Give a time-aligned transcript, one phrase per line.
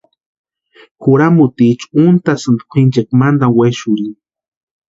[1.03, 4.17] Juramutiicha úntʼasïnti kwʼinchikwa mantani wexurhini.